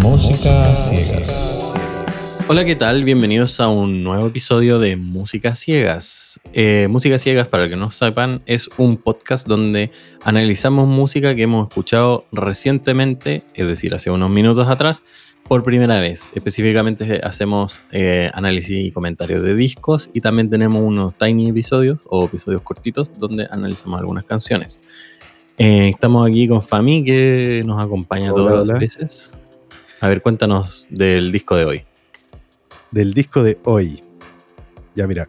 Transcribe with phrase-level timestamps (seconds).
[0.00, 1.74] Música ciegas.
[2.48, 3.02] Hola, ¿qué tal?
[3.02, 6.38] Bienvenidos a un nuevo episodio de Música Ciegas.
[6.52, 9.90] Eh, música Ciegas, para que no sepan, es un podcast donde
[10.22, 15.02] analizamos música que hemos escuchado recientemente, es decir, hace unos minutos atrás,
[15.48, 16.30] por primera vez.
[16.34, 22.26] Específicamente hacemos eh, análisis y comentarios de discos y también tenemos unos tiny episodios o
[22.26, 24.80] episodios cortitos donde analizamos algunas canciones.
[25.58, 29.38] Eh, estamos aquí con Fami que nos acompaña Hola, todas las veces.
[30.00, 31.84] A ver, cuéntanos del disco de hoy.
[32.90, 34.02] del disco de hoy.
[34.94, 35.28] Ya, mira.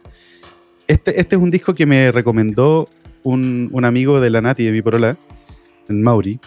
[0.86, 2.88] Este, este es un disco que me recomendó
[3.22, 5.16] un, un amigo de la Nati de mi porola,
[5.88, 6.38] en Mauri.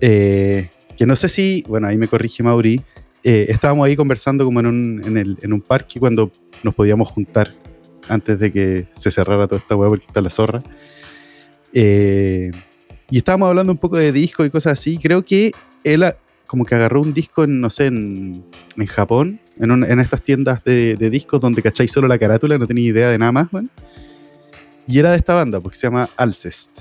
[0.00, 2.80] eh, que no sé si, bueno, ahí me corrige Mauri.
[3.24, 6.30] eh, estábamos ahí conversando como en un, en, el- en un parque cuando
[6.62, 7.52] nos podíamos juntar
[8.08, 10.62] antes de que se cerrara toda esta hueá porque está la zorra.
[11.72, 12.50] Eh,
[13.14, 14.98] y estábamos hablando un poco de disco y cosas así.
[14.98, 15.52] Creo que
[15.84, 16.04] él
[16.48, 18.44] como que agarró un disco en, no sé, en,
[18.76, 22.58] en Japón, en, un- en estas tiendas de, de discos donde cacháis solo la carátula,
[22.58, 23.70] no tenía idea de nada más, weón.
[24.88, 26.80] Y era de esta banda, porque se llama Alcest.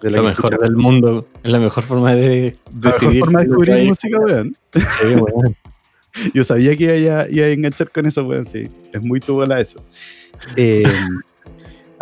[0.00, 1.26] De la Lo mejor del mundo.
[1.42, 4.56] Es la mejor forma de La mejor forma de descubrir música, weón.
[4.74, 5.56] Sí, weón.
[6.34, 8.68] Yo sabía que iba a, iba a enganchar con eso, weón, sí.
[8.92, 9.84] Es muy tu bola eso.
[10.56, 10.82] Eh,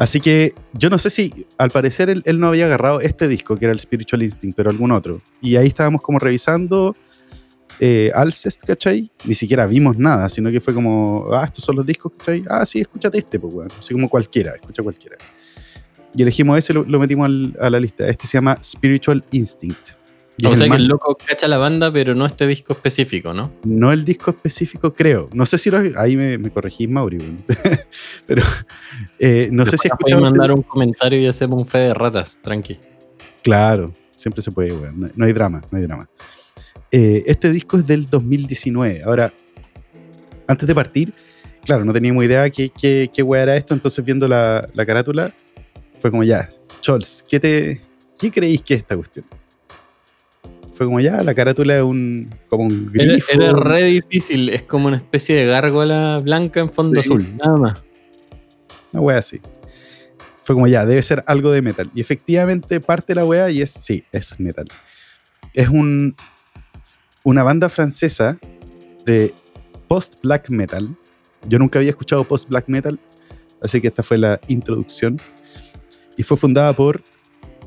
[0.02, 3.66] así que yo no sé si, al parecer, él, no había agarrado este disco, que
[3.66, 5.20] era el Spiritual Instinct, pero algún otro.
[5.40, 6.96] Y ahí estábamos como revisando
[7.78, 9.10] eh, Alcest, ¿cachai?
[9.24, 12.44] Ni siquiera vimos nada, sino que fue como, ah, estos son los discos, ¿cachai?
[12.48, 13.68] Ah, sí, escúchate este, pues, weón.
[13.78, 15.16] Así como cualquiera, escucha cualquiera.
[16.14, 18.08] Y elegimos ese, lo, lo metimos a la lista.
[18.08, 20.01] Este se llama Spiritual Instinct.
[20.38, 23.52] Y O sea que el loco cacha la banda, pero no este disco específico, ¿no?
[23.64, 25.28] no el disco específico, creo.
[25.34, 25.78] No sé si lo.
[25.96, 27.18] Ahí me, me corregí, Mauri.
[28.26, 28.42] Pero
[29.18, 30.22] eh, no sé si escuchado.
[30.22, 32.78] mandar un comentario y hacemos un fe de ratas, tranqui.
[33.42, 35.00] Claro, siempre se puede, weón.
[35.00, 36.08] No, no hay drama, no hay drama.
[36.90, 39.02] Eh, este disco es del 2019.
[39.02, 39.32] Ahora,
[40.46, 41.12] antes de partir,
[41.64, 43.74] claro, no teníamos idea qué, qué, qué weá era esto.
[43.74, 45.34] Entonces, viendo la, la carátula,
[45.98, 46.48] fue como ya,
[46.80, 47.80] Chols, ¿qué, te,
[48.18, 49.26] ¿qué creéis que es esta cuestión?
[50.72, 52.34] Fue como ya, la carátula es un.
[52.48, 53.28] como un Era, grifo.
[53.32, 57.08] era re difícil, es como una especie de gárgola blanca en fondo Sí.
[57.10, 57.82] azul, nada más.
[58.92, 59.40] Una wea así.
[60.42, 61.90] Fue como ya, debe ser algo de metal.
[61.94, 64.66] Y efectivamente parte la wea y es, sí, es metal.
[65.54, 66.16] Es un,
[67.22, 68.38] una banda francesa
[69.04, 69.32] de
[69.88, 70.96] post-black metal.
[71.48, 72.98] Yo nunca había escuchado post-black metal,
[73.60, 75.20] así que esta fue la introducción.
[76.16, 77.02] Y fue fundada por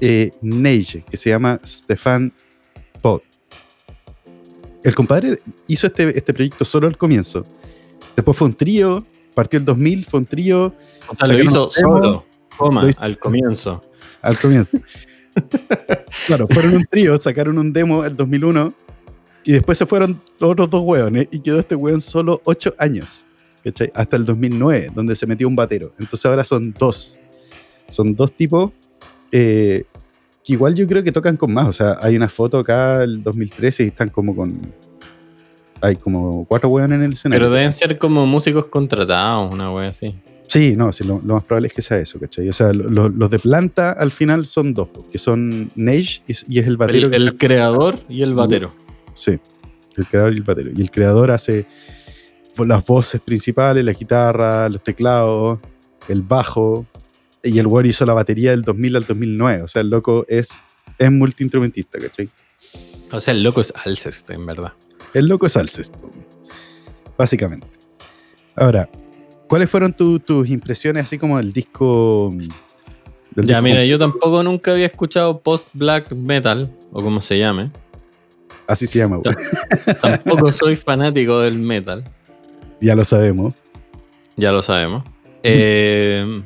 [0.01, 2.33] eh, Neige, que se llama Stefan
[3.05, 3.21] Pod.
[4.83, 7.45] El compadre hizo este, este proyecto solo al comienzo.
[8.15, 9.05] Después fue un trío,
[9.35, 10.73] partió el 2000, fue un trío,
[11.07, 12.25] O sea, lo hizo solo,
[12.57, 13.81] coma, lo hizo- al comienzo.
[14.23, 14.79] Al comienzo.
[16.25, 18.73] claro, fueron un trío, sacaron un demo el 2001
[19.43, 23.23] y después se fueron los otros dos hueones y quedó este hueón solo ocho años.
[23.63, 23.91] ¿cachai?
[23.93, 25.93] Hasta el 2009, donde se metió un batero.
[25.99, 27.19] Entonces ahora son dos.
[27.87, 28.71] Son dos tipos
[29.31, 29.83] eh,
[30.45, 31.67] que igual yo creo que tocan con más.
[31.67, 34.61] O sea, hay una foto acá el 2013 y están como con...
[35.81, 37.45] Hay como cuatro hueones en el escenario.
[37.45, 40.15] Pero deben ser como músicos contratados, una wea así.
[40.47, 42.47] Sí, no, sí, lo, lo más probable es que sea eso, ¿cachai?
[42.47, 46.31] O sea, lo- lo- los de planta al final son dos, que son Neige y,
[46.31, 47.07] es- y es el batero.
[47.07, 48.71] El, que- el creador y el batero.
[49.13, 49.37] Sí,
[49.97, 50.71] el creador y el batero.
[50.75, 51.65] Y el creador hace
[52.65, 55.59] las voces principales, la guitarra, los teclados,
[56.07, 56.85] el bajo.
[57.45, 59.61] Y el weón hizo la batería del 2000 al 2009.
[59.61, 60.59] O sea, el loco es,
[60.97, 62.29] es multiinstrumentista, ¿cachai?
[63.11, 64.73] O sea, el loco es Alcest, en verdad.
[65.13, 65.95] El loco es Alcest,
[67.17, 67.67] básicamente.
[68.55, 68.89] Ahora,
[69.47, 72.33] ¿cuáles fueron tu- tus impresiones así como del disco?
[72.35, 77.69] del Ya, disco mira, yo tampoco nunca había escuchado post-black metal, o como se llame.
[78.67, 79.35] Así se llama, weón.
[80.01, 82.03] Tampoco soy fanático del metal,
[82.81, 83.53] Ya lo sabemos.
[84.35, 85.03] ya lo sabemos.
[85.43, 86.41] Eh,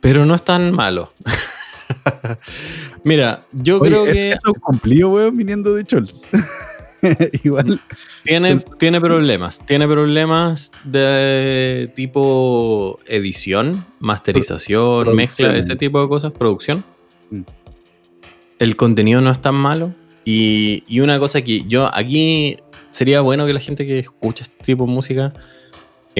[0.00, 1.12] pero no es tan malo.
[3.04, 6.22] Mira, yo Oye, creo es- que eso cumplido, weón, viniendo de Scholz.
[7.44, 7.80] Igual.
[8.24, 9.64] tiene, tiene problemas.
[9.64, 16.84] Tiene problemas de tipo edición, masterización, mezcla, ese tipo de cosas, producción.
[17.30, 17.42] Mm.
[18.58, 19.94] El contenido no es tan malo.
[20.24, 22.58] Y, y una cosa que yo aquí
[22.90, 25.32] sería bueno que la gente que escucha este tipo de música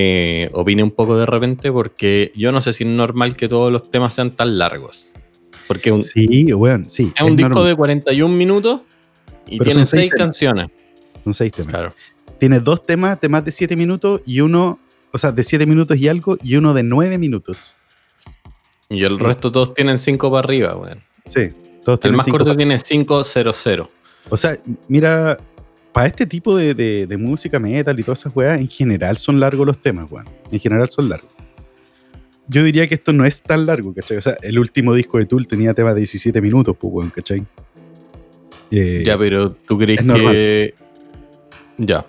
[0.01, 3.73] eh, opine un poco de repente, porque yo no sé si es normal que todos
[3.73, 5.07] los temas sean tan largos.
[5.67, 7.13] Porque un- Sí, weón, sí.
[7.17, 7.69] es un disco normal.
[7.71, 8.83] de 41 minutos
[9.49, 10.25] y Pero tiene seis 6 temas.
[10.27, 10.67] canciones.
[11.25, 11.73] Son seis temas.
[11.73, 11.95] Claro.
[12.39, 14.79] Tiene dos temas de más de siete minutos y uno,
[15.13, 17.75] o sea, de siete minutos y algo, y uno de nueve minutos.
[18.89, 21.01] Y el resto todos tienen 5 para arriba, weón.
[21.27, 21.51] Sí,
[21.85, 23.89] Todos El tienen más corto pa- tiene 500.
[24.31, 24.57] O sea,
[24.89, 25.39] mira,
[25.99, 29.41] para este tipo de, de- de música metal y todas esas weas, en general son
[29.41, 30.27] largos los temas, weón.
[30.53, 31.31] En general son largos.
[32.47, 34.17] Yo diría que esto no es tan largo, ¿cachai?
[34.17, 37.45] O sea, el último disco de Tool tenía temas de 17 minutos, pues, weón, ¿cachai?
[38.71, 40.75] Eh, Ya, pero tú crees que.
[41.79, 42.07] Ya.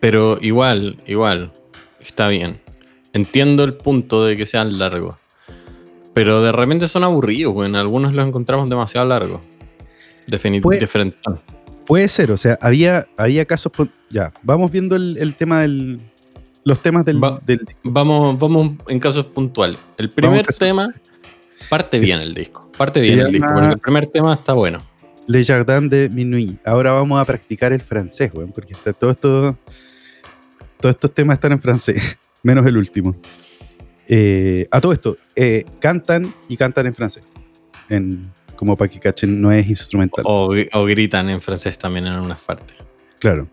[0.00, 1.52] Pero igual, igual.
[2.00, 2.58] Está bien.
[3.12, 5.16] Entiendo el punto de que sean largos.
[6.14, 7.76] Pero de repente son aburridos, weón.
[7.76, 9.40] Algunos los encontramos demasiado largos.
[10.26, 11.59] Definitivamente.
[11.90, 13.72] Puede ser, o sea, había, había casos.
[14.10, 16.00] Ya, vamos viendo el, el tema del.
[16.64, 17.22] Los temas del.
[17.22, 19.78] Va- del- Vamos, vamos en casos puntuales.
[19.98, 20.94] El primer tema
[21.68, 22.70] parte Es- bien el disco.
[22.78, 24.82] Parte bien el disco, porque el primer tema está bueno.
[25.26, 26.58] Le Jardin de Minuit.
[26.66, 29.58] Ahora vamos a practicar el francés, weón, porque está todo esto.
[30.80, 32.00] Todos estos temas están en francés,
[32.42, 33.14] menos el último.
[34.08, 37.22] Eh, a todo esto, eh, cantan y cantan en francés.
[37.88, 40.22] En, como para que cachen, no es instrumental.
[40.28, 42.76] O, o gritan en francés también en unas partes.
[43.18, 43.48] Claro.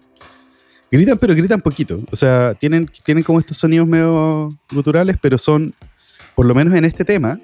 [0.92, 2.01] Gritan, pero gritan poquito.
[2.12, 5.74] O sea, tienen, tienen como estos sonidos medio guturales, pero son,
[6.36, 7.39] por lo menos en este tema,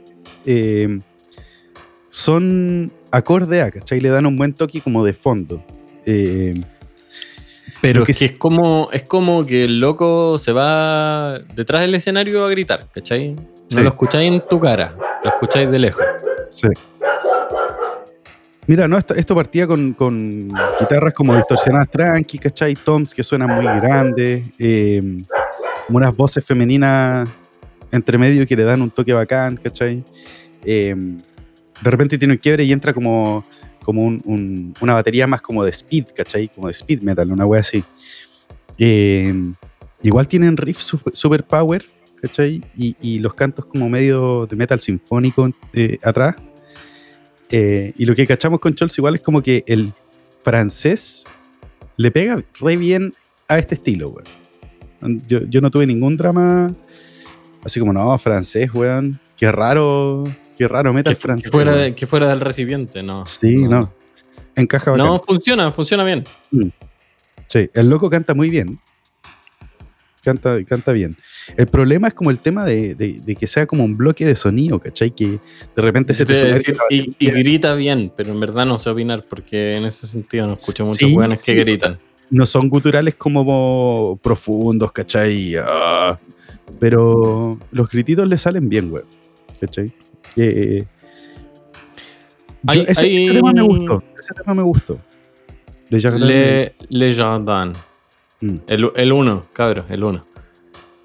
[0.46, 1.00] eh,
[2.10, 4.02] son acorde a, ¿cachai?
[4.02, 5.64] Le dan un buen toque como de fondo.
[6.06, 6.54] Eh,
[7.82, 12.44] Pero es que es como, es como que el loco se va detrás del escenario
[12.46, 13.34] a gritar, ¿cachai?
[13.36, 13.78] No Sí.
[13.80, 16.04] lo escucháis en tu cara, lo escucháis de lejos.
[16.50, 16.68] Sí.
[18.66, 19.94] Mira, no, esto, partía con,
[20.80, 22.76] guitarras como distorsionadas tranqui, ¿cachai?
[22.76, 25.02] Toms que suenan muy grandes, eh,
[25.90, 27.28] unas voces femeninas
[27.92, 30.04] entre medio que le dan un toque bacán, ¿cachai?
[30.64, 30.96] Eh,
[31.82, 33.44] de repente tiene un quiebre y entra como,
[33.84, 36.48] como un- un- una batería más como de speed, ¿cachai?
[36.48, 37.84] Como de speed metal, una wea así.
[38.78, 39.34] Eh,
[40.04, 41.86] igual tienen riffs super, super power,
[42.22, 42.64] ¿cachai?
[42.78, 46.36] Y, y los cantos como medio de metal sinfónico eh, atrás.
[47.50, 49.94] Eh, y lo que cachamos con Scholz igual es como que el
[50.42, 51.24] francés
[51.98, 53.14] le pega re bien
[53.48, 55.22] a este estilo, weón.
[55.28, 56.74] Yo, yo no tuve ningún drama
[57.64, 59.20] así como, no, francés, weón.
[59.38, 60.24] Qué raro,
[60.58, 61.52] qué raro metal Que, francés.
[61.52, 63.26] que fuera de- que fuera del recipiente, no.
[63.26, 63.92] Sí, no.
[64.56, 65.06] Encaja bacán.
[65.06, 66.24] No, funciona, funciona bien.
[67.48, 68.80] Sí, el loco canta muy bien.
[70.24, 71.18] Canta, canta bien.
[71.58, 74.36] El problema es como el tema de, de- de que sea como un bloque de
[74.36, 75.12] sonido, ¿cachai?
[75.12, 75.28] Que
[75.76, 79.26] de repente se te decir, y, y grita bien, pero en verdad no sé opinar
[79.30, 82.00] porque en ese sentido no escucho muchos Sí, buenos que sí, gritan.
[82.30, 85.56] no son guturales como profundos, ¿cachai?
[85.58, 86.18] Ah,
[86.80, 89.04] pero los grititos le salen bien, güey.
[89.60, 89.92] ¿Cachai?
[90.38, 90.86] Eh,
[92.66, 94.04] Hay- yo- ese, hay- ese tema me gustó.
[94.18, 95.00] Ese tema me gustó.
[95.90, 97.74] Le Jardin- Le, Le Jardin.
[98.44, 98.58] Mm.
[98.68, 100.26] El, el uno, cabros, el uno.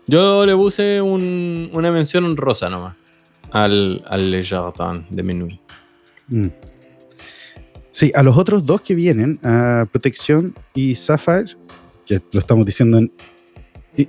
[0.06, 2.96] Yo le puse un- una mención en rosa nomás
[3.52, 5.60] al, al Le Jardin de Minuit.
[6.28, 6.48] Mm.
[7.90, 11.56] Sí, a los otros dos que vienen, a Protección y Sapphire,
[12.06, 13.12] que lo estamos diciendo en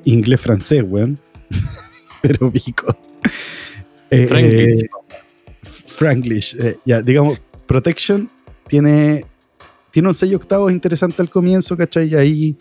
[0.06, 1.20] inglés-francés, weón.
[2.22, 2.88] Pero pico.
[4.12, 4.88] Eh, eh,
[5.64, 6.56] Franglish.
[6.60, 8.30] eh, ya, digamos, Protection
[8.68, 9.26] tiene,
[9.92, 12.10] tiene un sello octavo interesante al comienzo, ¿cachai?
[12.10, 12.58] Y ahí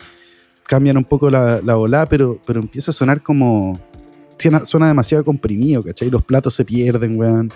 [0.69, 3.79] cambian un poco la, la ola, pero, pero empieza a sonar como.
[4.37, 6.09] Suena, demasiado comprimido, ¿cachai?
[6.09, 7.51] Los platos se pierden, weón.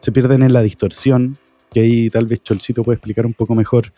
[0.00, 1.38] Se pierden en la distorsión,
[1.72, 3.92] que ahí tal vez Cholcito puede explicar un poco mejor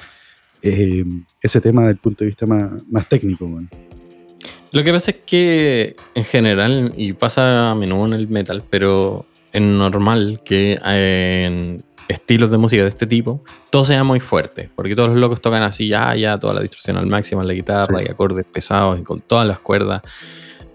[0.62, 1.05] eh,
[1.41, 3.70] ese tema desde el punto de vista más, más técnico, weón.
[4.70, 9.27] Lo que pasa es que en general, y pasa a menudo en el metal, pero
[9.51, 14.96] es normal que en estilos de música de este tipo todo sea muy fuerte, porque
[14.96, 17.98] todos los locos tocan así, ya, ya, toda la distorsión al máximo en la guitarra
[17.98, 18.05] Sí.
[18.08, 20.03] y acordes pesados y con todas las cuerdas.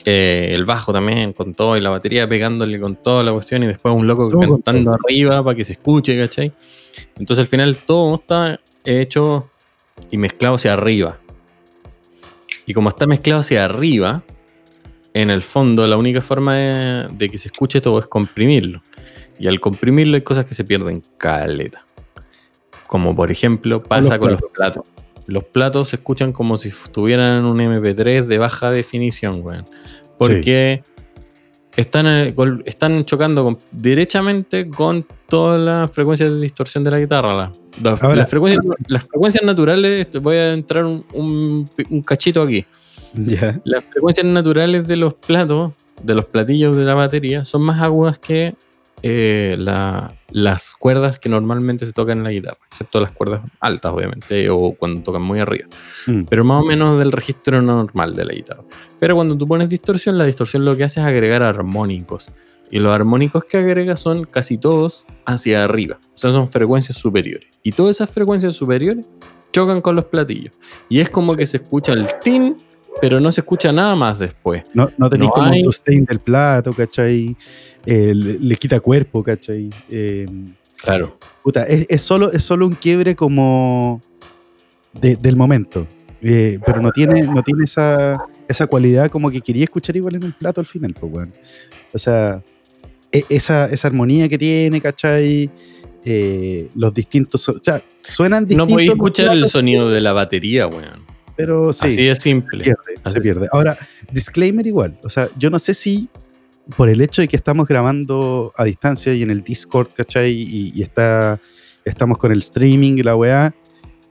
[0.06, 3.68] eh, el bajo también con todo y la batería pegándole con toda la cuestión y
[3.68, 6.52] después un loco Todo cantando arriba para que se escuche, ¿cachai?
[7.18, 9.50] Entonces al final todo está hecho
[10.12, 11.20] y mezclado hacia arriba.
[12.66, 14.24] Y como está mezclado hacia arriba,
[15.14, 18.82] en el fondo la única forma de, de que se escuche todo es comprimirlo.
[19.40, 21.86] Y al comprimirlo hay cosas que se pierden caleta.
[22.88, 24.84] Como por ejemplo pasa los con los platos.
[25.26, 29.66] Los platos se escuchan como si estuvieran en un MP3 de baja definición, weón.
[30.18, 30.84] Porque
[31.76, 32.36] están, eh,
[32.66, 37.34] están chocando con- derechamente con todas las frecuencias de distorsión de la guitarra.
[37.34, 42.42] la- las, Ahora- las frecuencias, las frecuencias naturales, voy a entrar un, un- un cachito
[42.44, 42.66] aquí.
[43.64, 45.72] Las frecuencias naturales de los platos,
[46.04, 48.54] de los platillos de la batería, son más agudas que
[49.04, 53.92] eh, la- las cuerdas que normalmente se tocan en la guitarra, excepto las cuerdas altas,
[53.94, 55.68] obviamente, o cuando tocan muy arriba.
[56.08, 56.24] Mm.
[56.24, 58.64] Pero más o menos del registro normal de la guitarra.
[59.00, 62.32] Pero cuando tú pones distorsión, la distorsión lo que hace es agregar armónicos.
[62.72, 66.00] Y los armónicos que agrega son casi todos hacia arriba.
[66.06, 67.48] O sea, son frecuencias superiores.
[67.62, 69.06] Y todas esas frecuencias superiores
[69.52, 70.56] chocan con los platillos.
[70.90, 72.58] Y es como que se escucha el tin,
[73.02, 74.64] pero no se escucha nada más después.
[74.74, 77.36] No, no tenéis No como hay- un sustain del plato, ¿cachai?
[77.86, 79.70] Eh, le, le quita cuerpo, ¿cachai?
[79.90, 80.26] Eh,
[80.78, 81.18] Claro.
[81.44, 84.02] puta, es, es solo, es solo un quiebre como
[84.94, 85.88] de- del momento.
[86.22, 90.24] Eh, pero no tiene, no tiene esa, esa cualidad como que quería escuchar igual en
[90.26, 91.34] un plato al final, pues, weón.
[91.94, 92.42] O sea,
[93.12, 95.50] e- esa, esa armonía que tiene, ¿cachai?
[96.06, 97.48] Eh, los distintos.
[97.50, 98.72] o sea, suenan No distintos.
[98.74, 101.02] podéis los escuchar el sonido de la batería, weón.
[101.36, 101.88] Pero sí.
[101.88, 102.64] Así de se simple.
[102.64, 103.48] pierde, Así- se pierde.
[103.52, 103.78] Ahora,
[104.12, 105.00] disclaimer igual.
[105.04, 106.10] O sea, yo no sé si
[106.78, 110.32] por el hecho de que estamos grabando a distancia y en el Discord, ¿cachai?
[110.32, 111.40] Y, y está,
[111.84, 113.54] estamos con el streaming y la weá,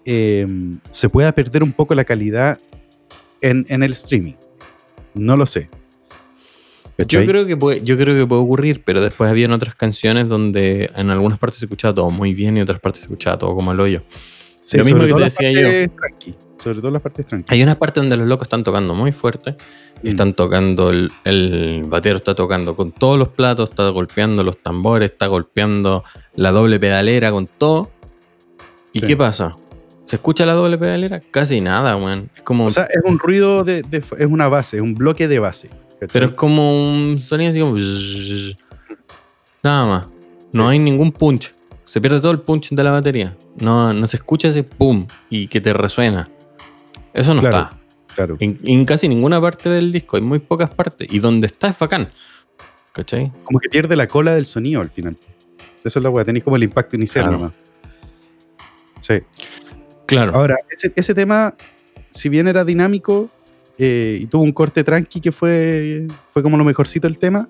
[0.05, 0.47] eh,
[0.91, 2.59] se pueda perder un poco la calidad
[3.41, 4.35] en, en el streaming.
[5.15, 5.69] No lo sé.
[7.09, 10.91] Yo creo, que puede, yo creo que puede ocurrir, pero después habían otras canciones donde
[10.95, 13.55] en algunas partes se escuchaba todo muy bien y en otras partes se escuchaba todo
[13.57, 14.05] como el hoyo.
[14.61, 15.91] Sí, lo mismo que te decía yo.
[15.97, 17.53] tranqui, sobre todo las partes tranquilas.
[17.53, 19.57] Hay una parte donde los locos están tocando muy fuerte.
[20.03, 20.11] y Mm.
[20.11, 25.13] Están tocando, el, el batero está tocando con todos los platos, está golpeando los tambores,
[25.13, 26.03] está golpeando
[26.35, 27.91] la doble pedalera con todo.
[28.93, 29.07] ¿Y Sí.
[29.07, 29.57] qué pasa?
[30.05, 31.21] ¿Se escucha la doble pedalera?
[31.31, 32.31] Casi nada, weón.
[32.35, 35.29] Es como, O sea, es un ruido de, de- es una base, es un bloque
[35.29, 35.69] de base.
[35.69, 36.09] ¿cachai?
[36.13, 37.77] pero es como un sonido así como...
[39.63, 40.07] Nada más.
[40.53, 40.73] No Sí.
[40.73, 41.53] hay ningún punch.
[41.85, 43.37] Se pierde todo el punch de la batería.
[43.61, 46.29] No, no se escucha ese pum y que te resuena.
[47.15, 47.59] Eso no Claro.
[47.59, 47.79] está.
[48.15, 48.37] claro.
[48.41, 51.09] En, en casi ninguna parte del disco, hay muy pocas partes.
[51.11, 52.09] Y donde está es bacán.
[52.93, 53.33] ¿Cachai?
[53.45, 55.17] como que pierde la cola del sonido al final.
[55.83, 57.39] Eso es la weá, tenéis como el impacto inicial Claro.
[57.39, 57.53] nomás.
[59.01, 59.15] Sí.
[60.07, 60.35] Claro.
[60.35, 61.55] Ahora, ese, ese tema,
[62.11, 63.31] si bien era dinámico
[63.79, 67.49] eh, y tuvo un corte tranqui que fue, fue como lo mejorcito del tema,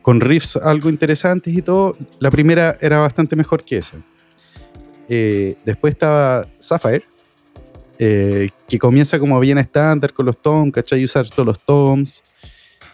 [0.00, 3.98] con riffs algo interesantes y todo, la primera era bastante mejor que esa.
[5.10, 7.04] Eh, después estaba Sapphire,
[7.98, 11.04] eh, que comienza como bien estándar con los toms, ¿cachai?
[11.04, 12.22] Usar todos los toms.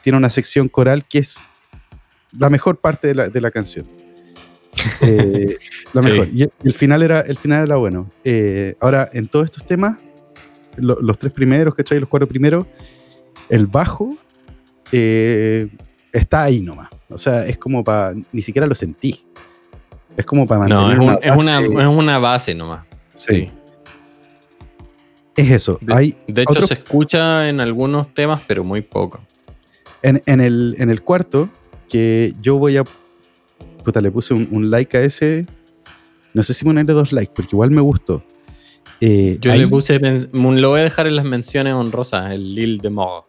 [0.02, 1.38] Tiene una sección coral que es
[2.38, 3.87] la mejor parte de la, de la canción.
[5.02, 5.59] Eh,
[5.92, 6.09] la Sí.
[6.09, 6.28] mejor.
[6.33, 8.11] Y el, final era, el final era bueno.
[8.25, 9.97] Eh, ahora, en todos estos temas,
[10.76, 11.99] lo- los tres primeros, ¿cachai?
[11.99, 12.66] Los cuatro primeros,
[13.49, 14.16] el bajo
[16.12, 16.88] está ahí nomás.
[17.09, 18.14] O sea, es como para.
[18.33, 19.21] Ni siquiera lo sentí.
[20.16, 21.02] Es como para no, mantener.
[21.02, 22.85] es, un- es una, es una base nomás.
[23.16, 23.50] Sí.
[25.37, 25.78] Es eso.
[25.82, 29.20] De, Hay, de hecho, otro- se escucha en algunos temas, pero muy poco.
[30.02, 31.49] En, en el, en el cuarto,
[31.88, 32.84] que yo voy a.
[33.84, 35.46] Puta, le puse un, un like a ese.
[36.34, 38.22] No sé si ponerle dos likes, porque igual me gustó.
[39.00, 39.99] Eh, Yo ahí- le puse,
[40.32, 43.25] lo voy a dejar en las menciones honrosas, el Lil de Mog,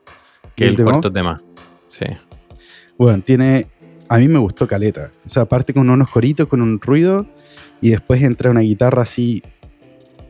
[0.55, 1.41] que es el cuarto tema.
[1.89, 2.05] Sí.
[2.98, 3.67] Bueno, tiene.
[4.10, 5.12] A mí me gustó Caleta.
[5.25, 7.25] O sea, parte con unos coritos, con un ruido,
[7.79, 9.41] y después entra una guitarra así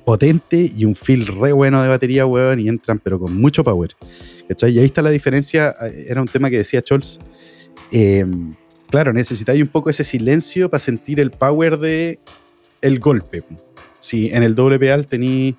[0.05, 3.91] potente y un feel re bueno de batería, weón, y entran, pero con mucho power.
[4.48, 4.72] ¿Cachai?
[4.74, 5.75] Y ahí está la diferencia.
[5.81, 7.20] eh, Era un tema que decía Scholz.
[7.91, 8.25] eh,
[8.89, 12.20] claro, necesitáis un poco ese silencio para sentir el power de
[12.81, 13.43] el golpe.
[14.00, 15.55] Si en el doble pedal tenéis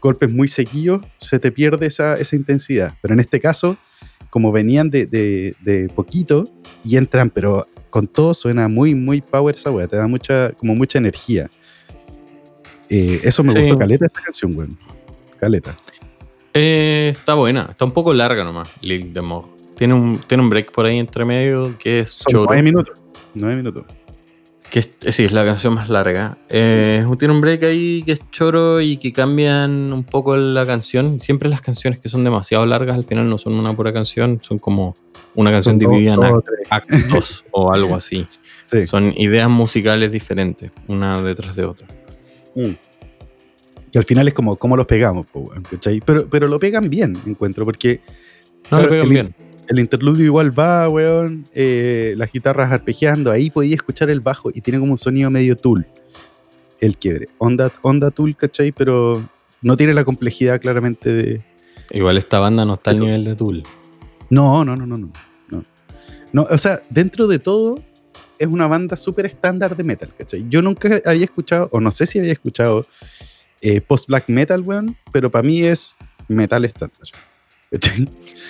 [0.00, 2.94] golpes muy seguidos, se te pierde esa, esa intensidad.
[3.02, 3.76] Pero en este caso,
[4.30, 6.48] como venían de, de- de poquito
[6.84, 10.74] y entran, pero con todo suena muy, muy power esa wea, te da mucha, como
[10.76, 11.50] mucha energía.
[12.90, 13.60] Eh, eso me Sí.
[13.62, 14.76] gustó caleta esa canción, weón.
[15.38, 15.76] Caleta.
[16.52, 19.46] Eh, está buena, está un poco larga nomás, Lil de Mog.
[19.76, 22.44] Tiene un, tiene un break por ahí entre medio que es Son choro.
[22.48, 22.98] nueve minutos.
[23.34, 23.84] Nueve minutos.
[24.70, 26.38] Que es, eh, sí, es la canción más larga.
[26.48, 31.18] Eh, tiene un break ahí que es choro y que cambian un poco la canción.
[31.20, 34.58] Siempre las canciones que son demasiado largas al final no son una pura canción, son
[34.58, 34.94] como
[35.34, 38.26] una canción Son dos- dividida en dos actos o algo así.
[38.70, 38.84] Sí.
[38.84, 41.88] Son ideas musicales diferentes, una detrás de otra.
[42.54, 42.70] Mm.
[43.92, 46.00] Que al final es como cómo los pegamos, po, ¿cachai?
[46.00, 48.00] Pero, pero lo pegan bien, encuentro, porque
[48.70, 49.34] No Claro, lo pegan el- bien.
[49.68, 54.60] el interludio igual va, weón, eh, las guitarras arpegiando, ahí podía escuchar el bajo y
[54.60, 55.86] tiene como un sonido medio tool,
[56.80, 57.28] el quiebre.
[57.38, 58.70] Onda, onda tool, ¿cachai?
[58.70, 59.22] Pero
[59.62, 61.42] no tiene la complejidad claramente de...
[61.90, 63.64] Igual esta banda no está al nivel de Tool.
[64.30, 64.96] No, no, no, no.
[64.96, 65.64] No,
[66.32, 67.82] No, o sea, dentro de todo,
[68.40, 70.46] es una banda súper estándar de metal, ¿cachai?
[70.48, 72.86] Yo nunca había escuchado, o no sé si había escuchado
[73.60, 75.94] eh, post-black metal, weón, pero para mí es
[76.26, 77.06] metal estándar.
[77.70, 78.08] ¿cachai?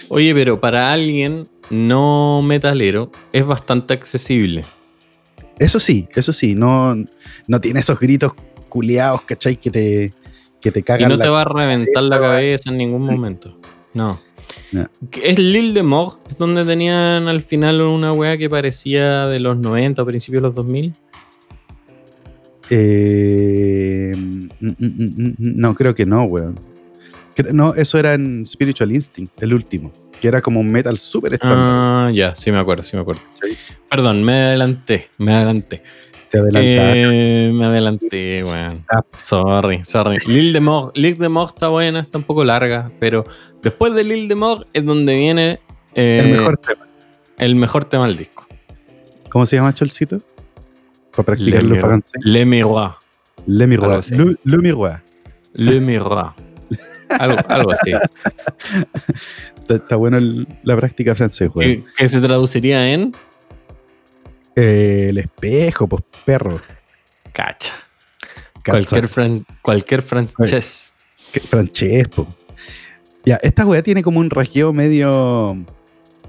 [0.09, 4.65] Oye, pero para alguien no metalero es bastante accesible.
[5.59, 6.95] Eso sí, eso sí, no,
[7.49, 8.33] no tiene esos gritos
[8.69, 9.57] culiados, ¿cachai?
[9.57, 10.15] Que te,
[10.61, 13.59] que te Y cagan no te va a reventar la cabeza en ningún momento.
[13.93, 14.21] No.
[15.23, 19.57] Es Lil de Mog, es donde tenían al final una weá que parecía de los
[19.57, 20.95] 90 o principios de los 2000.
[22.71, 26.59] Eh, mm, mm, mm, no, creo que no, weón.
[27.53, 31.73] No, eso era en Spiritual Instinct, el último, que era como un metal súper estándar.
[31.75, 33.23] Ah, ya, sí me acuerdo, sí me acuerdo.
[33.43, 33.57] Sí.
[33.89, 35.83] Perdón, me adelanté, me adelanté.
[36.31, 37.03] Te adelantaste.
[37.49, 38.85] Eh, me adelanté, weón.
[38.89, 39.03] Ah.
[39.17, 40.19] Sorry, sorry.
[40.27, 43.25] Lil de Mog, Lil de Mog está buena, está un poco larga, pero
[43.63, 45.61] después de Lil de Mog es donde viene
[45.95, 46.87] eh, el mejor tema.
[47.39, 48.47] el mejor tema del disco.
[49.29, 50.21] ¿Cómo se llama Cholcito?
[51.13, 52.13] Para practicarlo en francés.
[52.25, 52.91] Le Miroir.
[53.47, 54.01] Le miroir.
[54.11, 55.03] Le, le miroir.
[55.55, 56.27] Le Miroir.
[57.19, 57.91] Algo, algo así.
[59.57, 63.13] Está, está bueno el- la práctica francés, que, que se traduciría en
[64.57, 66.61] Eh, el espejo, pues perro.
[67.33, 67.73] cacha.
[68.63, 68.73] Cacha.
[68.73, 70.93] Cualquier, fran- cualquier francés.
[72.15, 72.27] Po.
[73.25, 75.57] Ya, esta weá tiene como un rasgueo medio.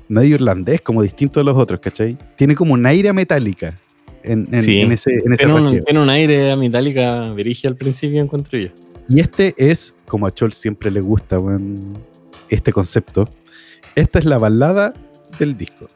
[0.08, 2.18] medio irlandés, como distinto de los otros, ¿cachai?
[2.36, 3.78] Tiene como un aire a metálica
[4.24, 4.80] en, en- Sí.
[4.82, 5.84] en ese, en ese Tiene un, rasgueo.
[5.86, 8.70] tiene un aire a metálica virige al principio, encuentro yo.
[9.10, 11.98] Y este es, como a Chol siempre le gusta, weón,
[12.50, 13.28] este concepto.
[13.96, 14.94] Esta es la balada
[15.40, 15.90] del disco.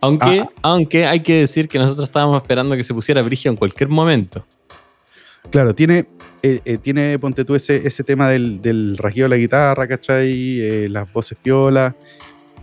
[0.00, 0.48] Aunque, Ah.
[0.62, 4.44] aunque hay que decir que nosotros estábamos esperando que se pusiera Brigio en cualquier momento.
[5.50, 6.06] Claro, tiene,
[6.42, 10.60] eh, eh, tiene ponte tú, ese, ese tema del, del rasgueo de la guitarra, ¿cachai?
[10.60, 11.96] Eh, las voces piola.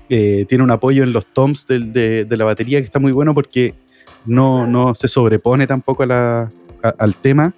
[0.07, 3.11] Eh, tiene un apoyo en los toms del- de, de la batería que está muy
[3.11, 3.73] bueno porque
[4.25, 6.49] no, no se sobrepone tampoco a la-
[6.83, 7.53] a- al tema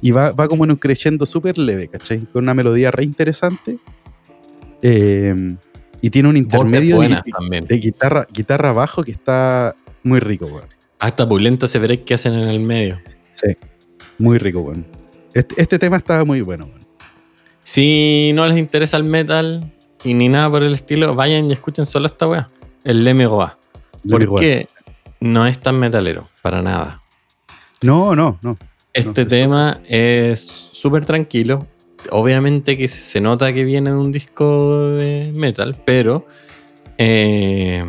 [0.00, 2.20] y va, va como en un creyendo súper leve, ¿cachai?
[2.32, 3.78] Con una melodía re interesante.
[4.80, 5.56] Eh,
[6.00, 10.68] y tiene un intermedio de, guitarra, guitarra bajo que está muy rico, weón.
[10.98, 13.00] Hasta pulento ese break que hacen en el medio.
[13.30, 13.56] Sí,
[14.18, 14.86] muy rico, weón.
[15.34, 16.86] Este, este tema está muy bueno, weón.
[17.62, 21.84] Si no les interesa el metal y ni nada por el estilo, vayan y escuchen
[21.84, 22.48] solo esta weá.
[22.84, 23.52] El igual.
[24.08, 24.68] Porque
[25.20, 27.02] no es tan metalero, para nada.
[27.82, 28.56] No, no, no.
[28.92, 31.66] Este tema es súper tranquilo.
[32.10, 36.26] Obviamente que se nota que viene de un disco de metal, pero.
[36.96, 37.84] eh,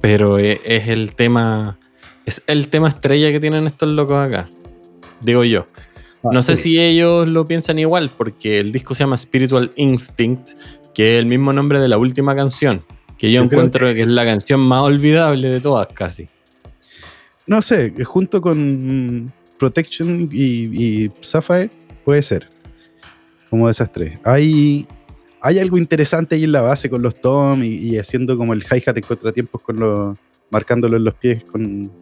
[0.00, 1.78] pero e- es el tema.
[2.26, 4.48] Es el tema estrella que tienen estos locos acá.
[5.20, 5.66] Digo yo.
[6.22, 10.50] No sé si ellos lo piensan igual, porque el disco se llama Spiritual Instinct,
[10.94, 12.84] que es el mismo nombre de la última canción.
[13.18, 13.94] Que yo, encuentro que...
[13.96, 16.28] que- es la canción más olvidable de todas, casi.
[17.46, 20.44] No sé, junto con Protection y,
[21.04, 21.70] y Sapphire,
[22.04, 22.48] puede ser.
[23.52, 24.18] Como de esas tres.
[24.24, 24.86] Hay,
[25.42, 28.96] hay algo interesante ahí en la base con los tom y, haciendo como el hi-hat
[28.96, 30.18] en contratiempos con los.
[30.50, 31.92] marcándolo en los pies con.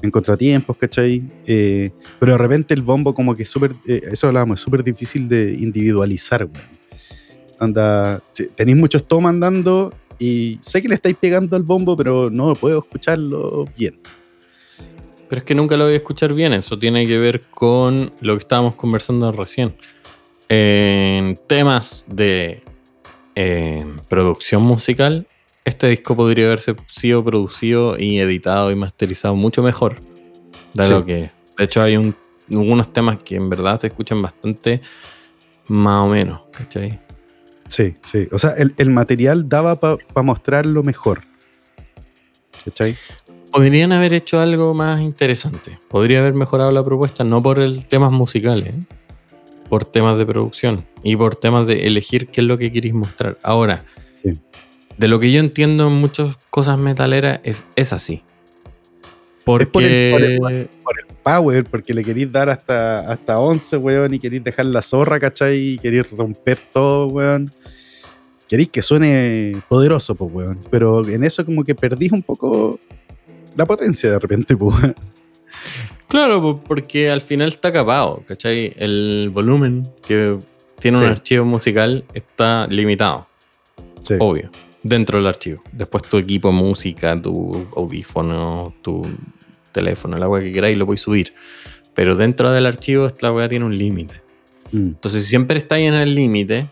[0.00, 1.28] En contratiempos, ¿cachai?
[1.44, 1.90] Eh,
[2.20, 3.72] pero de repente el bombo, como que es súper.
[3.84, 6.68] eh, eso hablábamos, es súper difícil de individualizar, weón.
[7.58, 8.22] Anda.
[8.54, 12.78] Tenéis muchos tom andando y sé que le estáis pegando al bombo, pero no puedo
[12.78, 13.98] escucharlo bien.
[15.28, 16.52] Pero es que nunca lo voy a escuchar bien.
[16.52, 19.74] Eso tiene que ver con lo que estábamos conversando recién.
[20.48, 22.62] En temas de
[23.34, 25.26] eh, producción musical,
[25.64, 29.96] este disco podría haberse sido producido y editado y masterizado mucho mejor
[30.74, 30.90] de Sí.
[30.90, 31.30] lo que.
[31.56, 32.14] De hecho, hay un-
[32.50, 34.82] algunos temas que en verdad se escuchan bastante
[35.66, 37.00] más o menos, ¿cachai?
[37.66, 38.28] Sí, sí.
[38.30, 41.20] O sea, el, el material daba para mostrarlo mejor.
[42.64, 42.96] ¿Cachai?
[43.50, 45.78] Podrían haber hecho algo más interesante.
[45.88, 48.78] Podría haber mejorado la propuesta, no por el temas musicales, ¿eh?
[49.74, 53.38] Por temas de producción y por temas de elegir qué es lo que queréis mostrar.
[53.42, 53.84] Ahora,
[54.22, 54.38] Sí.
[54.96, 58.22] de lo que yo entiendo en muchas cosas metaleras es, es así.
[59.44, 60.68] Porque por el- por el-
[61.24, 65.56] Power, porque le queréis dar hasta, hasta 11, weón, y queréis dejar la zorra, ¿cachai?
[65.58, 67.50] Y queréis romper todo, weón.
[68.48, 70.60] Queréis que suene poderoso, pues, weón.
[70.70, 72.78] Pero en eso como que perdís un poco
[73.56, 74.76] la potencia de repente, pues.
[74.80, 74.94] weón.
[76.14, 78.72] Claro, po- porque al final está capado, ¿cachai?
[78.76, 80.38] El volumen que
[80.78, 81.10] tiene un Sí.
[81.10, 83.26] archivo musical está limitado.
[84.02, 84.14] Sí.
[84.20, 84.48] obvio,
[84.84, 85.60] dentro del archivo.
[85.72, 89.02] Después tu equipo de música, tu audífono, tu
[89.72, 91.32] teléfono, la weá que queráis, lo podéis subir.
[91.94, 94.20] Pero dentro del archivo esta weá tiene un límite.
[94.70, 96.68] Mm, Entonces, si siempre estáis en el límite,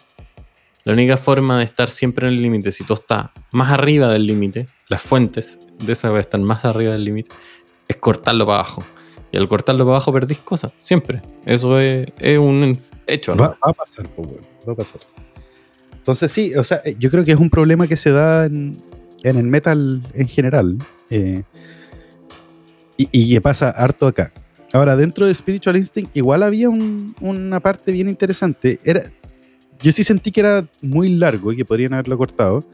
[0.85, 4.25] la única forma de estar siempre en el límite, si tú estás más arriba del
[4.27, 7.31] límite, las fuentes de esa weá están más arriba del límite,
[7.89, 8.85] es cortarlo para abajo.
[9.33, 11.23] Y al cortarlo para abajo perdís cosas, siempre.
[11.47, 12.07] Eso es,
[12.39, 13.43] un hecho, ¿no?
[13.43, 14.43] Va, a pasar, pues, weón.
[14.69, 15.01] Va a pasar.
[15.95, 18.77] Entonces sí, o sea, yo creo que es un problema que se da en,
[19.23, 20.77] en el metal en general.
[21.11, 21.43] eh,
[22.97, 24.33] y, que pasa harto acá.
[24.73, 28.79] Ahora, dentro de Spiritual Instinct, igual había un- una parte bien interesante.
[28.85, 29.03] Era,
[29.81, 32.65] Yo sí sentí que era muy largo y que podrían haberlo cortado,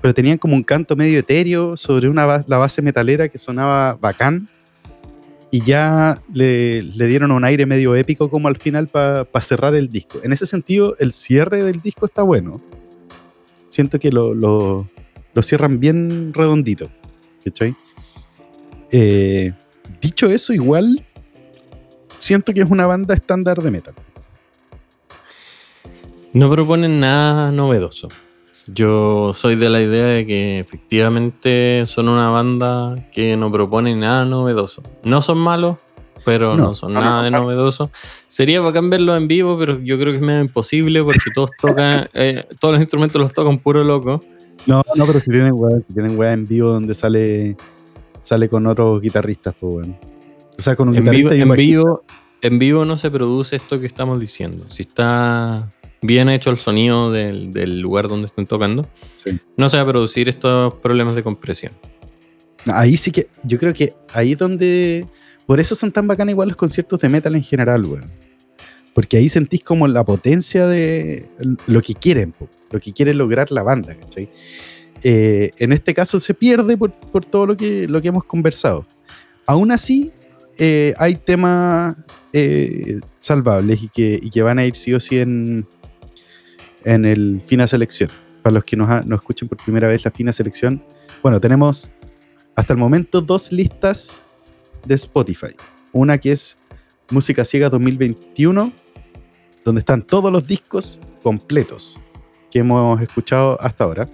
[0.00, 4.48] pero tenían como un canto medio etéreo sobre una la base metalera que sonaba bacán
[5.52, 10.18] y ya le, dieron un aire medio épico como al final para cerrar el disco.
[10.22, 12.58] En ese sentido, el cierre del disco está bueno.
[13.68, 14.88] Siento que lo,
[15.42, 16.90] cierran bien redondito.
[18.90, 19.52] Eh,
[20.00, 21.04] dicho eso, igual
[22.16, 23.94] siento que es una banda estándar de metal.
[26.32, 28.08] No proponen nada novedoso.
[28.68, 34.24] Yo soy de la idea de que efectivamente son una banda que no propone nada
[34.24, 34.82] novedoso.
[35.02, 35.78] No son malos,
[36.24, 37.40] pero no, No, son no, nada de no.
[37.42, 37.90] novedoso.
[38.26, 42.08] Sería bacán verlo en vivo, pero yo creo que es medio imposible porque todos tocan,
[42.14, 44.22] eh, todos los instrumentos los tocan puro loco.
[44.66, 47.56] No, no, pero si tienen weá, si tienen weá en vivo donde sale
[48.20, 49.98] sale con otros guitarristas, pues bueno.
[50.56, 51.68] O sea, con un En vivo, guitarrista y un en, bajista.
[51.78, 52.02] vivo,
[52.42, 54.66] en vivo no se produce esto que estamos diciendo.
[54.68, 55.72] Si está
[56.02, 59.38] bien hecho el sonido del, del lugar donde estén tocando, Sí.
[59.56, 61.72] no se va a producir estos problemas de compresión.
[62.66, 65.06] Ahí sí que, yo creo que ahí es donde.
[65.46, 68.10] Por eso son tan bacanas igual los conciertos de metal en general, weón.
[68.94, 71.28] Porque ahí sentís como la potencia de
[71.66, 72.34] lo que quieren,
[72.70, 74.28] lo que quiere lograr la banda, ¿cachai?
[75.02, 78.86] Eh, en este caso se pierde por, por todo lo que, lo que hemos conversado.
[79.46, 80.12] Aún así,
[80.58, 81.96] eh, hay temas
[82.32, 85.66] eh, salvables y que, y que van a ir sí o sí en,
[86.84, 88.10] en el Fina Selección.
[88.42, 90.82] Para los que nos, nos escuchen por primera vez, la Fina Selección.
[91.22, 91.90] Bueno, tenemos
[92.56, 94.20] hasta el momento dos listas
[94.84, 95.54] de Spotify.
[95.92, 96.58] Una que es
[97.10, 98.72] Música Ciega 2021,
[99.64, 101.98] donde están todos los discos completos
[102.50, 104.08] que hemos escuchado hasta ahora.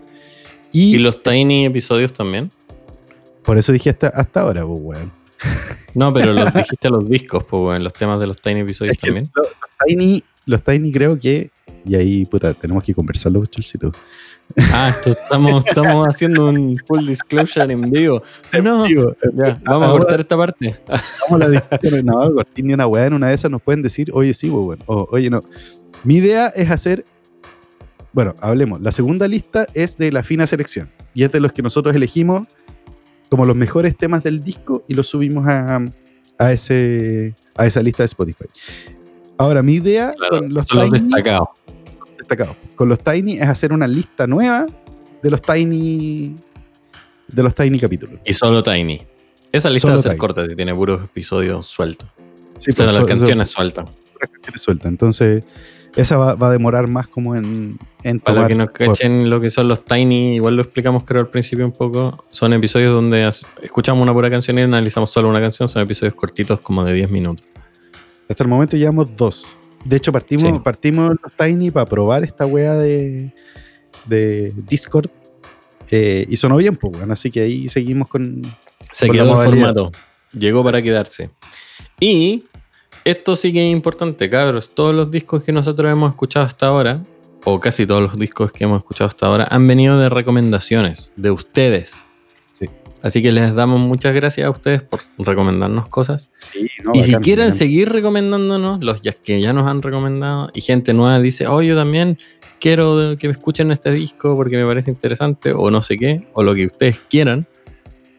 [0.72, 2.50] Y, ¿Y los tiny episodios también?
[3.48, 5.12] por eso dije hasta, hasta ahora, pues, weón.
[5.94, 9.00] No, pero los dijiste los discos, pues, en los temas de los tiny episodios Es
[9.00, 9.30] que también.
[9.34, 11.50] Los, los Tiny, los Tiny creo que.
[11.84, 13.92] Y ahí, puta, tenemos que conversarlo, Chulcito.
[14.72, 18.22] Ah, esto estamos, estamos haciendo un full disclosure en vivo.
[18.62, 20.78] No, ya, vamos a cortar esta parte.
[20.86, 22.06] Vamos a la discusión.
[22.06, 24.64] No, Martín ni una weá en una de esas nos pueden decir, oye, sí, pues,
[24.64, 24.84] bueno.
[24.86, 25.42] O, oye, no.
[26.04, 27.04] Mi idea es hacer.
[28.12, 28.80] Bueno, hablemos.
[28.80, 30.90] La segunda lista es de la fina selección.
[31.14, 32.46] Y es de los que nosotros elegimos
[33.28, 35.80] como los mejores temas del disco y los subimos a,
[36.38, 38.46] a, ese, a esa lista de Spotify.
[39.36, 41.48] Ahora, mi idea Claro, con los son los Tiny, destacados.
[42.28, 44.66] Destacados, con los Tiny es hacer una lista nueva
[45.22, 46.36] de los Tiny
[47.28, 48.20] de los Tiny capítulos.
[48.24, 49.02] Y solo tiny.
[49.52, 50.18] Esa lista Solo va a ser Tiny.
[50.18, 52.08] corta si tiene puros episodios sueltos.
[52.58, 53.88] Sí, o sea, las so- canciones sueltas.
[54.12, 54.86] puras canciones sueltas.
[54.90, 55.44] Entonces,
[55.96, 58.92] esa va, va a demorar más como en, en Para tomar que no forma.
[58.94, 62.24] cachen lo que son los Tiny, igual lo explicamos creo al principio un poco.
[62.30, 63.28] Son episodios donde
[63.62, 65.68] escuchamos una pura canción y analizamos solo una canción.
[65.68, 67.44] Son episodios cortitos como de 10 minutos.
[68.28, 69.56] Hasta el momento llevamos dos.
[69.84, 70.60] De hecho, partimos, Sí.
[70.62, 73.32] partimos los Tiny para probar esta wea de,
[74.06, 75.08] de Discord.
[75.90, 78.42] eh, y sonó bien, pues, bueno, así que ahí seguimos con.
[78.92, 79.90] Se Con quedó el formato.
[80.32, 81.30] Llegó para quedarse.
[82.00, 82.44] Y
[83.04, 84.74] esto sí que es importante, cabros.
[84.74, 87.02] Todos los discos que nosotros hemos escuchado hasta ahora,
[87.44, 91.30] o casi todos los discos que hemos escuchado hasta ahora, han venido de recomendaciones de
[91.30, 92.04] ustedes.
[93.00, 93.06] Sí.
[93.06, 96.30] Así que les damos muchas gracias a ustedes por recomendarnos cosas.
[96.38, 97.58] Sí, no, y si quieren bacán.
[97.58, 101.76] seguir recomendándonos, los ya que ya nos han recomendado, y gente nueva dice, oh, yo
[101.76, 102.18] también
[102.60, 106.42] quiero que me escuchen este disco porque me parece interesante, o no sé qué, o
[106.42, 107.46] lo que ustedes quieran,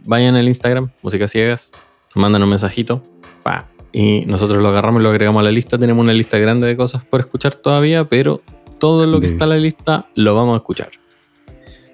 [0.06, 1.72] vayan al Instagram, Música Ciegas,
[2.16, 3.04] mandan un mensajito,
[3.44, 5.78] pa, y nosotros lo agarramos y lo agregamos a la lista.
[5.78, 8.42] Tenemos una lista grande de cosas por escuchar todavía, pero
[8.80, 9.34] todo lo que Sí.
[9.34, 10.90] está en la lista lo vamos a escuchar.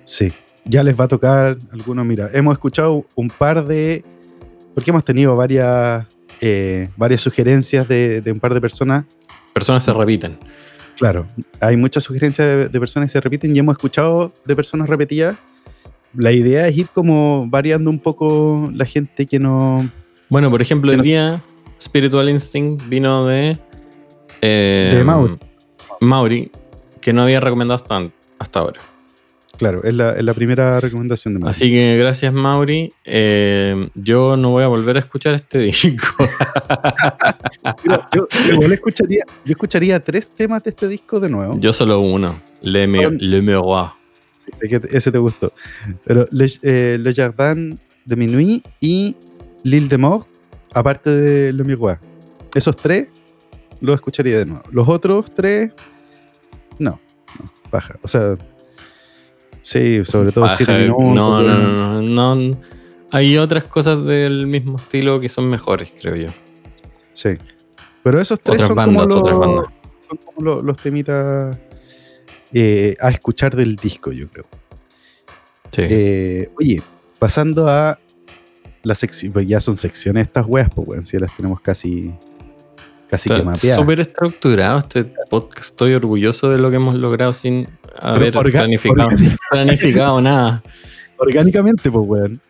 [0.03, 0.31] Sí,
[0.65, 2.05] ya les va a tocar algunos.
[2.05, 4.03] Mira, hemos escuchado un par de.
[4.73, 6.05] Porque hemos tenido varias,
[6.41, 9.05] eh, varias sugerencias de, de un par de personas.
[9.53, 10.37] Personas se repiten.
[10.97, 11.27] Claro,
[11.61, 15.37] hay muchas sugerencias de, de personas que se repiten y hemos escuchado de personas repetidas.
[16.13, 19.89] La idea es ir como variando un poco la gente que no.
[20.29, 21.41] Bueno, por ejemplo, el no- día
[21.81, 23.57] Spiritual Instinct vino de.
[24.41, 25.37] eh, De Mauri.
[26.01, 26.51] Mauri,
[27.01, 28.79] que no había recomendado hasta, hasta ahora.
[29.57, 31.51] Claro, es la, es la primera recomendación de Mauri.
[31.51, 32.91] Así que gracias, Mauri.
[33.05, 36.25] Eh, yo no voy a volver a escuchar este disco.
[37.83, 38.27] Mira, yo,
[38.73, 41.53] escucharía, yo escucharía tres temas de este disco de nuevo.
[41.59, 42.39] yo solo uno.
[42.61, 43.89] Le, Son- Le Miroir.
[44.35, 45.53] Sí, sé que ese te gustó.
[46.05, 49.15] Pero Le, eh, Le Jardin de Minuit y
[49.63, 50.27] L'Île de Mort,
[50.73, 51.97] aparte de Le Miroir.
[52.53, 53.07] Esos tres
[53.81, 54.63] los escucharía de nuevo.
[54.71, 55.71] Los otros tres,
[56.79, 56.99] no,
[57.39, 57.95] no, baja.
[58.03, 58.37] O sea,
[59.65, 61.03] sí, sobre todo Baja, 7 minutos.
[61.15, 62.61] no, no, no, no, no.
[63.11, 66.27] Hay otras cosas del mismo estilo que son mejores, creo yo.
[67.13, 67.29] Sí.
[68.03, 69.65] Pero esos tres Otras son, bandas, como los, otras bandas.
[70.09, 71.57] son como los, los temitas
[72.53, 74.45] eh, a escuchar del disco, yo creo.
[75.71, 75.81] Sí.
[75.89, 76.81] Eh, oye,
[77.19, 77.99] pasando a
[78.83, 82.13] la sección, pues ya son secciones estas weas, pues weón, si ya las tenemos casi,
[83.09, 83.79] casi que Está mapeadas.
[83.79, 85.71] súper estructurado este podcast.
[85.71, 87.67] Estoy orgulloso de lo que hemos logrado sin
[87.99, 89.09] haber planificado,
[89.51, 90.63] planificado nada.
[91.17, 92.41] Orgánicamente, pues weón.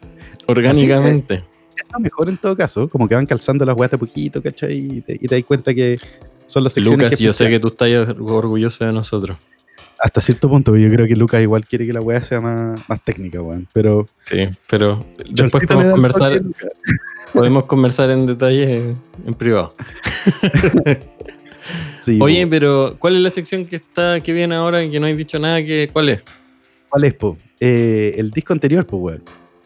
[0.48, 1.44] Orgánicamente.
[1.76, 4.78] Es lo mejor en todo caso, como que van calzando las weas de poquito, ¿cachai?
[4.78, 6.00] Y te, y te das cuenta que
[6.46, 9.38] son las secciones Lucas, que yo sé que tú estás orgulloso de nosotros.
[10.00, 13.04] Hasta cierto punto, yo creo que Lucas igual quiere que la wea sea más, más
[13.04, 13.68] técnica, weón.
[13.74, 16.42] Pero Sí, pero después podemos conversar,
[17.34, 19.74] podemos conversar en detalle en privado.
[22.06, 22.50] Sí, Oye, po.
[22.52, 25.40] pero ¿cuál es la sección que está que viene ahora y que no hay dicho
[25.40, 25.58] nada?
[25.64, 26.24] Que, ¿Cuál es?
[26.90, 27.36] ¿cuál es, po?
[27.60, 29.24] Eh, el disco anterior, pues, weón.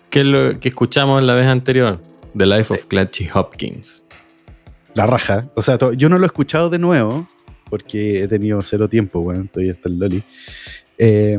[0.10, 2.02] ¿Qué es lo que escuchamos la vez anterior?
[2.38, 4.04] The Life of Clutchy Hopkins.
[4.96, 5.50] La raja.
[5.56, 7.28] O sea, yo no lo he escuchado de nuevo
[7.70, 9.48] porque he tenido cero tiempo, weón.
[9.48, 10.24] Todavía está el Loli.
[10.98, 11.38] Eh,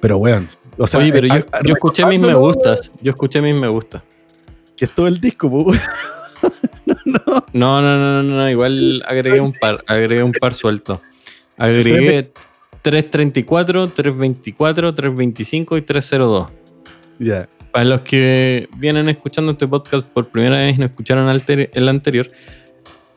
[0.00, 0.48] pero, weón.
[0.76, 2.92] O sea, Oye, pero yo, a- a- yo escuché mis me gustas.
[3.00, 4.02] Yo escuché mis me gustas.
[4.76, 5.80] Que es todo el disco, po, weón.
[7.52, 11.00] No, no, no, no, no, igual agregué un par, agregué un par suelto.
[11.56, 12.32] Agregué
[12.82, 16.48] 334, 324, 325 y 302.
[17.18, 17.48] Ya.
[17.72, 22.30] Para los que vienen escuchando este podcast por primera vez y no escucharon el anterior,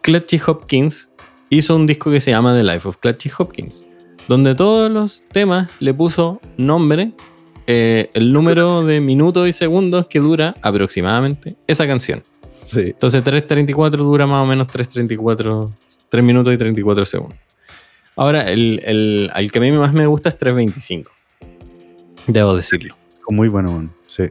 [0.01, 1.09] Clutchy Hopkins
[1.49, 3.85] hizo un disco que se llama The Life of Clutchy Hopkins,
[4.27, 7.11] donde todos los temas le puso nombre,
[7.67, 12.23] eh, el número de minutos y segundos que dura aproximadamente esa canción.
[12.67, 12.81] Sí.
[12.81, 15.71] Entonces 3.34 dura más o menos 3.34,
[16.09, 17.37] 3 minutos y 34 segundos.
[18.17, 21.05] Ahora, el, el, al que a mí más me gusta es 3.25.
[22.27, 22.95] Debo decirlo.
[23.29, 23.89] Muy bueno.
[24.07, 24.23] Sí.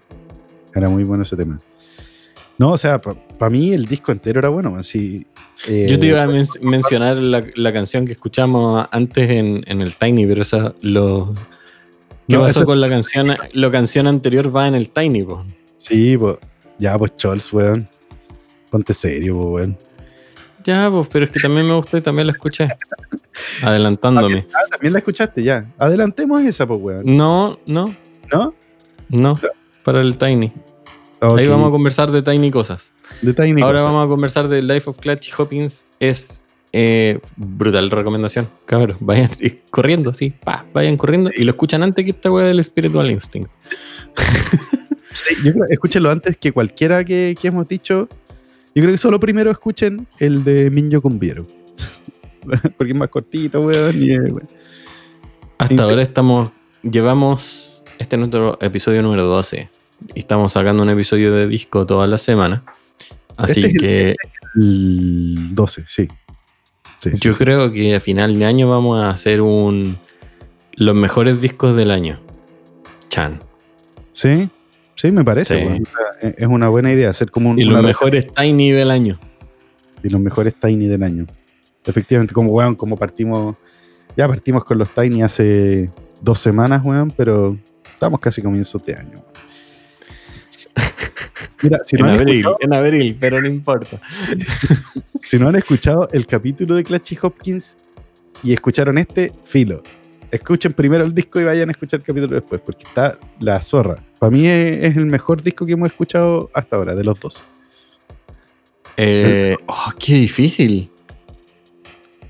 [0.75, 1.57] Era muy bueno ese tema.
[2.59, 4.85] No, o sea, para mí el disco entero era bueno, weón.
[4.85, 5.27] Sí.
[5.69, 9.81] eh, Yo te iba a men- mencionar la, la canción que escuchamos antes en, en
[9.81, 11.35] el Tiny, pero esa lo.
[12.29, 13.35] ¿Qué No, pasó eso- con la canción?
[13.53, 15.45] La canción anterior va en el Tiny, po.
[15.77, 16.37] Sí, pues.
[16.79, 17.89] Ya, pues, Chols, weón.
[18.77, 19.79] Ponte serio, po, weón.
[20.63, 22.69] Ya, pues, pero es que también me gustó y también la escuché.
[23.63, 24.47] Adelantándome.
[24.53, 25.73] Ah, también la escuchaste, ya.
[25.79, 27.17] Adelantemos esa, pues, weón.
[27.17, 27.97] No, no,
[28.31, 28.55] ¿No?
[29.09, 29.41] no.
[29.83, 30.53] Para el Tiny.
[31.23, 32.93] Ahí vamos a conversar de Tiny cosas.
[33.23, 35.87] De Tiny Ahora vamos a conversar de Life of Clutchy Hopkins.
[35.99, 38.51] Es eh, brutal recomendación.
[38.67, 39.31] Cabrón, vayan
[39.71, 40.35] corriendo, sí.
[40.45, 43.51] Pa, vayan corriendo y lo escuchan antes que esta wea del Spiritual Instinct.
[45.17, 48.07] Sí, yo creo, escúchenlo antes que cualquiera que, que hemos dicho.
[48.77, 51.47] Yo creo que solo primero escuchen el de Minyo Cumbiero.
[52.77, 54.03] Porque es más cortito, weón.
[54.03, 54.49] y, eh, weón.
[55.59, 56.51] Hasta ahora estamos.
[56.83, 57.83] Llevamos.
[57.99, 59.71] Este es nuestro episodio número 12.
[60.15, 62.65] Y estamos sacando un episodio de disco toda la semana.
[63.39, 64.15] Así Este es el- que
[64.57, 66.09] El 12, sí.
[67.01, 67.39] Sí, sí, yo sí.
[67.39, 69.97] creo que a final de año vamos a hacer un.
[70.75, 72.21] Los mejores discos del año.
[73.09, 73.41] Chan.
[74.13, 74.51] Sí,
[74.97, 75.55] sí, me parece.
[75.57, 75.83] Sí.
[76.21, 77.59] sea, Es una buena idea hacer como un.
[77.61, 79.19] Y los mejores Tiny del año.
[80.03, 81.27] y los mejores Tiny del año.
[81.85, 83.55] Efectivamente, como weón, como partimos,
[84.17, 87.57] ya partimos con los Tiny hace dos semanas, weón, pero
[87.93, 89.11] estamos casi comienzos de año.
[89.13, 89.37] weón.
[91.63, 94.01] Mira, si no, En han abril, escuchado, en abril, pero no importa.
[95.21, 97.77] si no han escuchado el capítulo de Clutchy Hopkins
[98.43, 99.83] y escucharon este, filo.
[100.37, 104.03] Escuchen primero el disco y vayan a escuchar el capítulo después, porque está la zorra.
[104.19, 107.43] Para mí es, es el mejor disco que hemos escuchado hasta ahora, de los dos.
[108.99, 110.91] Eh, oh, qué difícil.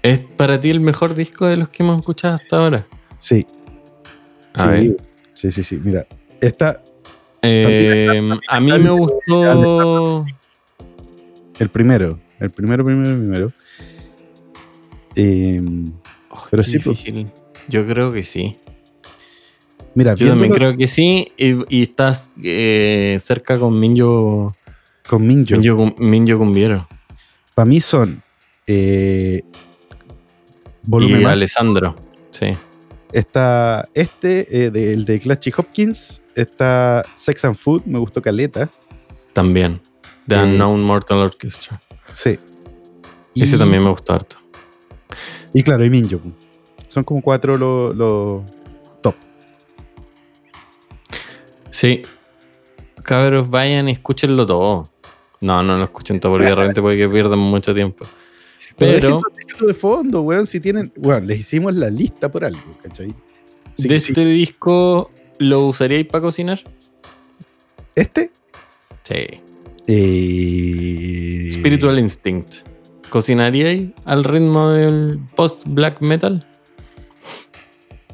[0.03, 2.87] ¿Es para ti el mejor disco de los que hemos escuchado hasta ahora?
[3.19, 3.45] Sí.
[4.55, 4.97] A sí, ver.
[5.35, 5.81] sí, sí, sí.
[5.83, 6.07] Mira,
[6.41, 6.83] esta,
[7.43, 8.09] Eh,
[8.49, 10.25] a mí me gustó.
[11.59, 13.53] El primero, el primero, primero, primero.
[15.17, 15.61] Eh,
[16.37, 17.05] Oh, Pero sí, pues.
[17.69, 18.57] Yo creo que sí.
[19.95, 21.33] mira, Yo también creo que sí.
[21.37, 24.55] Y, y estás eh, cerca con Minjo,
[25.09, 26.89] con Minjo, Minjo, Cum- Minjo Cumbiero
[27.55, 28.23] para mí son
[28.67, 29.43] eh,
[30.83, 31.33] volumen y más.
[31.33, 31.97] Alessandro.
[32.31, 32.49] Sí.
[33.13, 36.21] Está este, eh, de- el de Clutchy Hopkins.
[36.35, 38.69] Está Sex and Food, me gustó Caleta.
[39.33, 39.81] También.
[40.29, 41.81] The Unknown Mortal Orchestra.
[42.13, 42.39] Sí.
[43.35, 44.37] Ese Y- también me gustó harto.
[45.55, 46.21] Y claro, y Minjo.
[46.97, 48.43] Son como cuatro los
[49.03, 49.15] top.
[51.71, 52.01] Sí.
[53.03, 54.91] Cabros, vayan y escúchenlo todo.
[55.43, 58.07] No, no lo escuchen todo porque de repente puede que pierdan mucho tiempo.
[58.79, 60.47] Pero déjenlo de fondo, weón.
[60.47, 60.91] Si tienen.
[60.97, 63.15] Weón, les hicimos la lista por algo, ¿cachai?
[63.75, 64.13] Sí, de sí.
[64.13, 66.63] este disco, ¿lo usaríais para cocinar?
[67.95, 68.31] ¿Este?
[69.03, 69.43] Sí.
[69.87, 72.55] Eh, Spiritual Instinct.
[73.11, 76.43] ¿Cocinaríais al ritmo del post-black metal?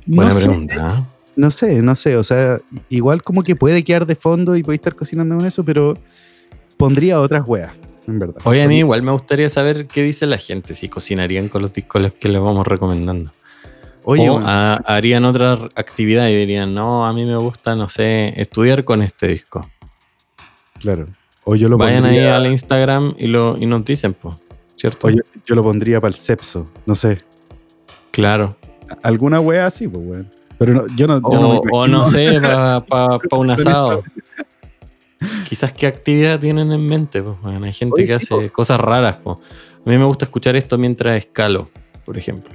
[0.06, 0.76] Buena no sé, pregunta.
[0.80, 1.08] ¿ah?
[1.36, 2.16] no sé, no sé.
[2.16, 5.64] O sea, igual como que puede quedar de fondo y puede estar cocinando con eso,
[5.64, 5.96] pero
[6.76, 7.72] pondría otras weas,
[8.06, 8.40] en verdad.
[8.44, 11.72] Oye, a mí igual me gustaría saber qué dice la gente, si cocinarían con los
[11.72, 13.30] discos que les vamos recomendando.
[14.04, 18.84] Oye, o harían otra actividad y dirían, no, a mí me gusta, no sé, estudiar
[18.84, 19.68] con este disco.
[20.78, 21.06] claro.
[21.44, 24.36] O yo lo Vayan ahí al Instagram y, lo, y nos dicen, pues,
[24.76, 25.08] ¿cierto?
[25.08, 27.18] o yo, yo lo pondría para el sepso, no sé.
[28.12, 28.56] claro.
[29.02, 30.30] Alguna wea así, pues, weón.
[30.58, 34.02] Pero no, yo no, yo O, no me o no sé, para un asado.
[35.48, 38.80] Quizás qué actividad tienen en mente, pues, bueno, hay gente Oye, que sí, hace cosas
[38.80, 39.38] raras, pues.
[39.84, 41.68] A mí me gusta escuchar esto mientras escalo,
[42.04, 42.52] por ejemplo.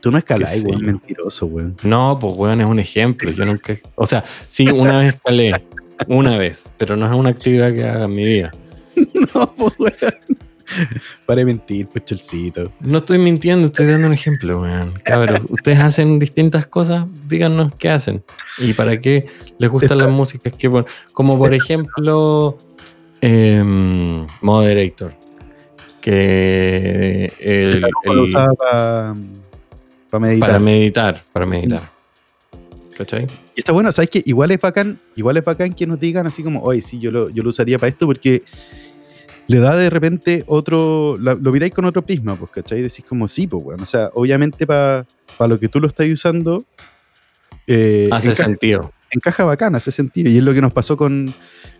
[0.00, 1.76] Tú no escalás, weón, mentiroso, weón.
[1.84, 3.30] No, pues weón, es un ejemplo.
[3.30, 3.76] Yo nunca.
[3.94, 5.64] O sea, sí, una vez escalé.
[6.08, 6.68] Una vez.
[6.76, 8.52] Pero no es una actividad que haga en mi vida.
[9.34, 10.14] No, pues, weón.
[11.26, 12.72] Para mentir, pues, chelcito.
[12.80, 14.92] No estoy mintiendo, estoy dando un ejemplo, weón.
[15.04, 18.22] Cabros, ustedes hacen distintas cosas, díganos qué hacen.
[18.58, 19.26] Y para qué
[19.58, 20.70] les gustan las músicas que
[21.12, 22.58] Como por ejemplo.
[23.20, 25.14] em, Moderator.
[26.00, 29.14] Que el, lo el- usaba para
[30.20, 30.48] meditar.
[30.48, 31.22] para meditar.
[31.32, 31.90] Para meditar.
[32.96, 33.26] ¿Cachai?
[33.54, 34.22] Y está bueno, ¿sabes qué?
[34.26, 37.30] Igual es bacán, igual es bacán que nos digan así como, oye, sí, yo lo,
[37.30, 38.42] yo lo usaría para esto porque
[39.48, 42.78] le da de repente otro, la- lo miráis con otro prisma, pues, ¿cachai?
[42.78, 45.04] Y decís como, sí, pues, bueno, o sea, obviamente para
[45.38, 46.64] lo que tú lo estás usando,
[47.66, 48.92] eh, Hace enca- sentido.
[49.10, 50.30] encaja bacán, hace sentido.
[50.30, 51.34] Y es lo que nos pasó con,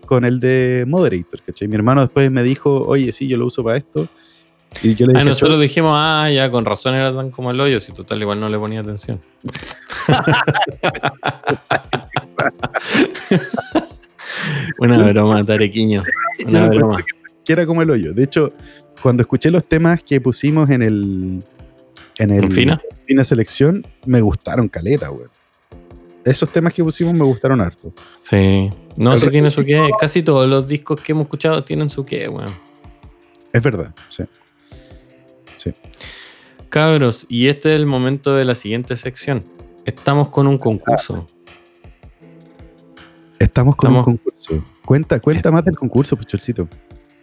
[0.07, 1.69] con el de Moderator, ¿cachai?
[1.69, 4.09] Mi hermano después me dijo, oye, sí, yo lo uso para esto.
[4.83, 7.51] Y yo le Ah, dije, nosotros "Chon, dijimos, ah, ya, con razón era tan como
[7.51, 9.21] el hoyo, si total igual no le ponía atención.
[14.79, 16.03] Una broma, Tarequiño.
[16.47, 17.05] Una broma.
[17.45, 18.13] Que era como el hoyo.
[18.13, 18.53] De hecho,
[19.03, 21.43] cuando escuché los temas que pusimos en el...
[22.19, 22.81] En el ¿En fina?
[23.07, 25.27] Fina Selección, me gustaron caleta, güey.
[26.25, 27.93] Esos temas que pusimos me gustaron harto.
[28.21, 28.71] Sí.
[28.97, 29.91] No, sí tiene su qué.
[29.99, 32.55] Casi todos los discos que hemos escuchado tienen su qué, weón.
[33.53, 34.23] Es verdad, sí.
[36.69, 39.45] Cabros, y este es el momento de la siguiente sección.
[39.85, 41.27] Estamos con un concurso.
[43.39, 44.65] Estamos con Estamos- un concurso.
[44.85, 46.69] Cuenta, cuenta más del concurso, pues, Cholcito.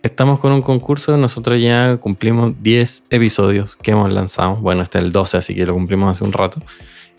[0.02, 4.56] Estamos con un concurso, nosotros ya cumplimos 10 episodios que hemos lanzado.
[4.56, 6.62] Bueno, este es el 12, así que lo cumplimos hace un rato.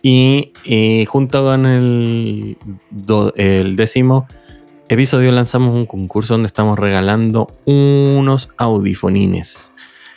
[0.03, 2.57] Y, y junto con el,
[2.91, 4.27] do- el décimo
[4.89, 9.73] episodio lanzamos un concurso donde estamos regalando unos audifonines.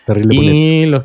[0.06, 0.36] Terrible.
[0.36, 1.04] Y los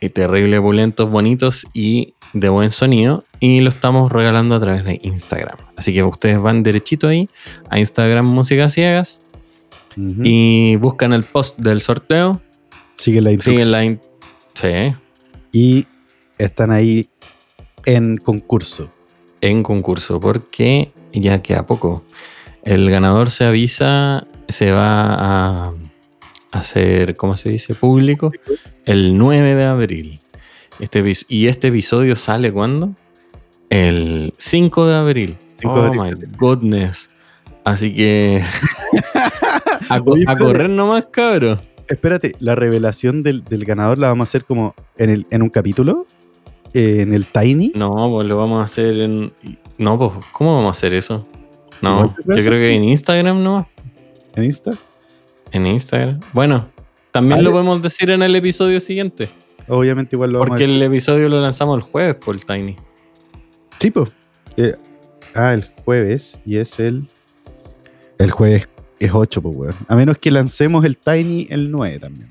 [0.00, 3.24] y terrible pulentos, bonitos y de buen sonido.
[3.40, 5.58] Y lo estamos regalando a través de Instagram.
[5.76, 7.28] Así que ustedes van derechito ahí
[7.70, 9.22] a Instagram Música Ciegas
[10.24, 12.40] Y buscan el post del sorteo.
[12.96, 13.64] Sigue la instrucción.
[13.66, 13.84] Siguen la.
[13.84, 14.00] in-
[14.54, 14.96] sí,
[15.52, 15.86] Y
[16.38, 17.08] están ahí
[17.84, 18.90] en concurso.
[19.40, 20.20] en concurso.
[20.20, 22.04] Porque ya queda poco.
[22.64, 25.14] El ganador se avisa, se va
[25.68, 25.72] a
[26.52, 27.74] hacer, ¿cómo se dice?
[27.74, 28.32] Público
[28.84, 30.20] el 9 de abril.
[30.80, 32.94] Este, y este episodio sale cuándo?
[33.70, 35.36] El 5 de abril.
[35.60, 36.18] 5 de oh abril.
[36.30, 37.08] my goodness.
[37.64, 38.42] Así que.
[39.88, 41.60] a, Oye, correr nomás, cabrón.
[41.88, 45.48] Espérate, la revelación del, del ganador la vamos a hacer como en, el, en un
[45.48, 46.06] capítulo,
[46.74, 47.72] eh, en el Tiny.
[47.74, 49.32] No, pues lo vamos a hacer en.
[49.78, 51.26] No, pues, ¿cómo vamos a hacer eso?
[51.80, 53.66] No, yo creo que en Instagram nomás.
[54.34, 54.72] en Insta.
[55.52, 56.20] En Instagram.
[56.32, 56.68] Bueno,
[57.12, 57.44] también Vale.
[57.44, 59.30] lo podemos decir en el episodio siguiente.
[59.68, 62.76] Obviamente igual lo vamos Porque a el episodio lo lanzamos el jueves por el Tiny.
[63.78, 64.10] Sí, pues.
[64.56, 64.74] Eh,
[65.34, 66.40] ah, el jueves.
[66.44, 67.08] Y es el.
[68.18, 68.68] El jueves
[68.98, 69.74] es 8, pues, weón.
[69.88, 72.30] A menos que lancemos el Tiny el 9 también.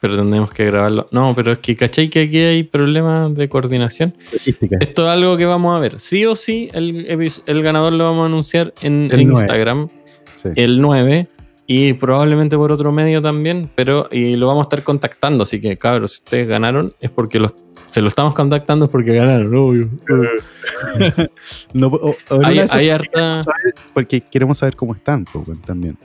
[0.00, 1.06] Pero tendremos que grabarlo.
[1.12, 2.10] No, pero es que, ¿cachai?
[2.10, 4.14] Que aquí hay problemas de coordinación.
[4.32, 4.76] Logística.
[4.80, 5.98] Esto es algo que vamos a ver.
[5.98, 7.06] Sí o sí, el,
[7.46, 9.40] el ganador lo vamos a anunciar en, El en 9.
[9.40, 9.88] Instagram
[10.34, 10.50] Sí.
[10.56, 11.26] el 9
[11.66, 15.44] y probablemente por otro medio también, pero y lo vamos a estar contactando.
[15.44, 17.54] Así que, cabros, si ustedes ganaron, es porque los,
[17.94, 19.88] se lo estamos contactando porque ganaron, obvio.
[21.72, 22.58] No, o- o Hay,
[22.90, 23.08] harta.
[23.08, 25.96] queremos saber- Porque queremos saber cómo están, pues, también.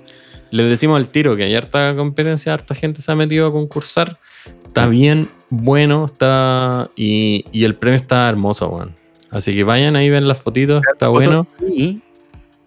[0.51, 4.17] Les decimos al tiro que hay harta competencia, harta gente se ha metido a concursar.
[4.65, 6.89] Está bien, bueno, está.
[6.95, 8.95] Y, y el premio está hermoso, weón.
[9.31, 11.45] Así que vayan ahí, ven las fotitos, está bueno.
[11.75, 12.01] Y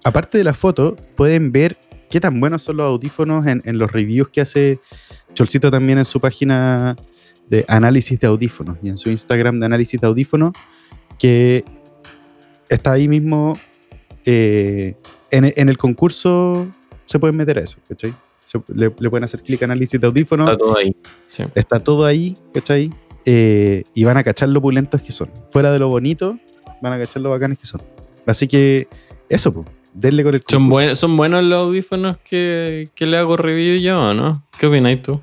[0.05, 1.77] aparte de la foto, pueden ver
[2.11, 4.79] qué tan buenos son los audífonos en, en los reviews que hace
[5.35, 6.95] Cholcito también en su página
[7.49, 10.53] de análisis de audífonos y en su Instagram de análisis de audífonos,
[11.19, 11.65] que
[12.69, 13.59] está ahí mismo.
[14.25, 14.95] eh,
[15.31, 16.67] en, el- en el concurso
[17.07, 18.15] se pueden meter a eso, ¿cachai?
[18.45, 20.49] Se- le, le pueden hacer clic a análisis de audífonos.
[20.49, 20.97] Está todo ahí.
[21.29, 21.43] Sí.
[21.55, 22.93] Está todo ahí, ¿cachai?
[23.25, 25.31] eh, y van a cachar lo pulentos que son.
[25.51, 26.39] Fuera de lo bonito,
[26.81, 27.81] van a cachar lo bacanes que son.
[28.27, 28.89] Así que
[29.29, 29.67] eso, pues.
[29.95, 34.15] Denle con el Son, buen- son buenos los audífonos que, que le hago review yo,
[34.15, 34.45] ¿no?
[34.59, 35.21] ¿Qué opináis tú?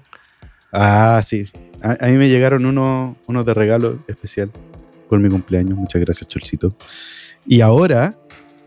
[0.72, 1.46] Ah, sí.
[1.82, 4.52] A, a mí me llegaron unos, unos de regalo especial
[5.10, 5.78] por mi cumpleaños.
[5.78, 6.76] Muchas gracias, Cholcito.
[7.46, 8.18] Y ahora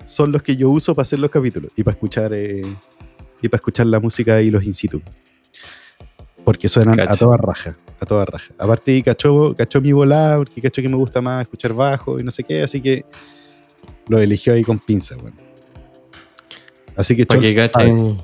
[0.05, 2.63] son los que yo uso para hacer los capítulos y para escuchar eh,
[3.41, 5.01] y para escuchar la música y los in situ.
[6.45, 8.53] Porque suenan a toda raja, a toda raja.
[8.59, 12.33] Aparte, cachó, cachó mi volada, porque cachó que me gusta más escuchar bajo y no
[12.33, 13.05] sé qué, así que
[14.09, 15.37] lo eligió ahí con pinza, bueno.
[16.97, 18.21] Así que Para que cachen.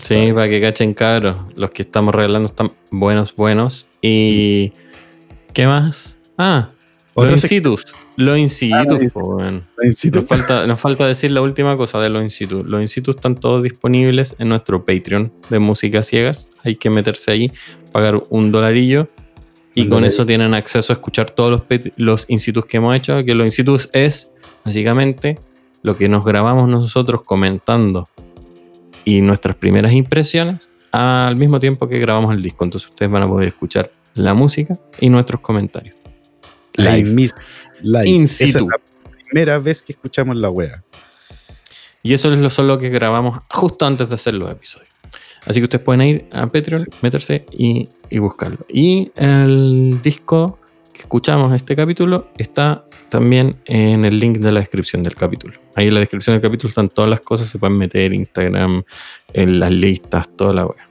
[0.00, 1.36] Sí, para que cachen cabros.
[1.56, 3.88] Los que estamos regalando están buenos, buenos.
[4.00, 4.72] Y.
[5.52, 6.18] ¿Qué más?
[6.38, 6.70] Ah,
[7.16, 7.84] los incitus.
[8.16, 9.38] Los incitus, Ah, po,
[9.82, 10.18] in situ.
[10.18, 12.64] Nos falta, nos falta decir la última cosa de los incitus.
[12.66, 16.50] Los incitus están todos disponibles en nuestro Patreon de Música Ciegas.
[16.62, 17.52] Hay que meterse ahí,
[17.90, 19.08] pagar un dolarillo.
[19.74, 20.14] Y Un con dolarillo.
[20.14, 23.24] eso tienen acceso a escuchar todos los, los incitus que hemos hecho.
[23.24, 24.30] Que los incitus es
[24.64, 25.38] básicamente
[25.82, 28.08] lo que nos grabamos nosotros comentando
[29.04, 32.64] y nuestras primeras impresiones al mismo tiempo que grabamos el disco.
[32.64, 35.96] Entonces ustedes van a poder escuchar la música y nuestros comentarios.
[36.74, 36.96] Live.
[36.98, 37.10] Live.
[37.10, 37.34] mis-
[37.80, 38.08] live.
[38.08, 38.78] In Esa es la
[39.28, 40.82] primera vez que escuchamos la wea.
[42.02, 44.88] Y eso es lo solo que grabamos justo antes de hacer los episodios.
[45.46, 46.90] Así que ustedes pueden ir a Patreon, Sí.
[47.00, 48.58] meterse y, y buscarlo.
[48.68, 50.58] Y el disco
[51.02, 55.54] que escuchamos este capítulo está también en el link de la descripción del capítulo.
[55.74, 58.84] Ahí en la descripción del capítulo están todas las cosas, se pueden meter Instagram,
[59.32, 60.88] en las listas, toda la wea.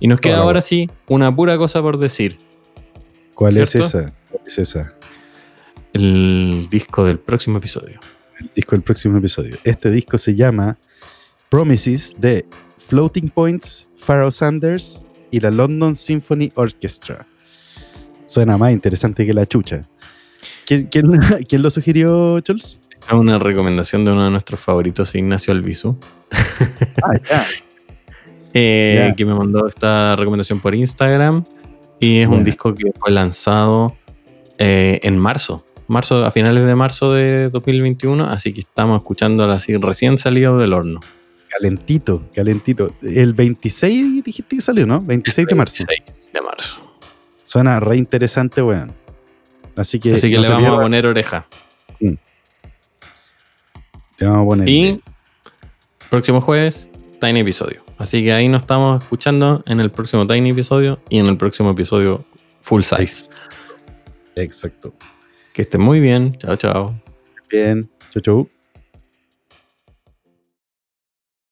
[0.00, 2.38] Y nos queda ahora sí una pura cosa por decir.
[3.34, 4.12] ¿Cuál es esa?
[4.30, 4.94] ¿Cuál es esa?
[5.92, 8.00] El disco del próximo episodio.
[8.40, 9.58] El disco del próximo episodio.
[9.64, 10.78] Este disco se llama
[11.50, 12.46] Promises de
[12.78, 17.26] Floating Points, Pharaoh Sanders y la London Symphony Orchestra.
[18.32, 19.82] Suena más interesante que la chucha.
[20.64, 21.12] ¿Quién, quién-
[21.48, 22.80] quién lo sugirió, Chols?
[23.06, 25.98] Es una recomendación de uno de nuestros favoritos, Ignacio Albizu.
[27.02, 27.44] Ah,
[28.54, 29.14] eh, Ya.
[29.14, 31.44] que me mandó esta recomendación por Instagram.
[32.00, 33.96] Y es un disco que fue lanzado
[34.58, 35.64] eh, en marzo.
[35.88, 38.24] Marzo, a finales de marzo de 2021.
[38.30, 41.00] Así que estamos escuchándola así recién salido del horno.
[41.48, 42.94] Calentito, calentito.
[43.02, 45.00] El 26 dijiste que salió, ¿no?
[45.02, 45.84] 26 de marzo.
[45.86, 46.91] 26 de marzo.
[47.52, 48.94] Suena re interesante, weón.
[49.76, 51.46] Así que, Así que no le vamos a poner oreja.
[52.00, 52.16] Le
[54.26, 54.68] vamos a poner.
[54.70, 55.02] Y
[56.08, 56.88] próximo jueves,
[57.20, 57.84] Tiny Episodio.
[57.98, 61.70] Así que ahí nos estamos escuchando en el próximo Tiny Episodio y en el próximo
[61.72, 62.24] episodio
[62.62, 63.02] Full Size.
[63.02, 63.30] Ex-
[64.34, 64.94] Exacto.
[65.52, 66.32] Que estén muy bien.
[66.38, 66.98] Chao, chao.
[67.50, 67.86] Bien.
[68.08, 68.48] Chau, chau.